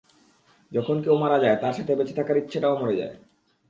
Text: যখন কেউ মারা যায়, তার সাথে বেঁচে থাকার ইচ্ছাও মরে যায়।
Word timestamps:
যখন 0.71 0.95
কেউ 1.03 1.15
মারা 1.17 1.37
যায়, 1.39 1.57
তার 1.61 1.73
সাথে 1.77 1.91
বেঁচে 1.95 2.13
থাকার 2.13 2.37
ইচ্ছাও 2.37 2.79
মরে 2.81 2.95
যায়। 2.95 3.15